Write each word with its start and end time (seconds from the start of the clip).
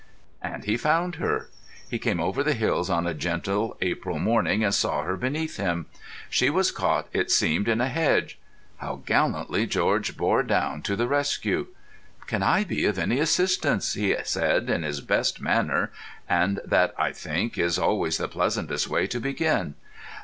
And 0.41 0.63
he 0.63 0.77
found 0.77 1.17
her. 1.17 1.49
He 1.87 1.99
came 1.99 2.19
over 2.19 2.41
the 2.43 2.55
hills 2.55 2.89
on 2.89 3.05
a 3.05 3.13
gentle 3.13 3.77
April 3.83 4.17
morning 4.17 4.63
and 4.63 4.73
saw 4.73 5.03
her 5.03 5.15
beneath 5.15 5.57
him. 5.57 5.85
She 6.27 6.49
was 6.49 6.71
caught, 6.71 7.07
it 7.13 7.29
seemed, 7.29 7.67
in 7.67 7.79
a 7.79 7.87
hedge. 7.87 8.39
How 8.77 9.03
gallantly 9.05 9.67
George 9.67 10.17
bore 10.17 10.41
down 10.41 10.81
to 10.81 10.95
the 10.95 11.07
rescue! 11.07 11.67
"Can 12.25 12.41
I 12.41 12.63
be 12.63 12.85
of 12.85 12.97
any 12.97 13.19
assistance?" 13.19 13.93
he 13.93 14.15
said 14.23 14.71
in 14.71 14.81
his 14.81 15.01
best 15.01 15.39
manner, 15.39 15.91
and 16.27 16.61
that, 16.65 16.95
I 16.97 17.11
think, 17.11 17.59
is 17.59 17.77
always 17.77 18.17
the 18.17 18.27
pleasantest 18.27 18.87
way 18.87 19.05
to 19.05 19.19
begin. 19.19 19.75